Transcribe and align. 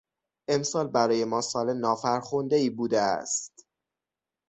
امسال 0.47 0.87
برای 0.87 1.25
ما 1.25 1.41
سال 1.41 1.73
نافرخندهای 1.73 2.69
بوده 2.69 3.01
است. 3.01 3.67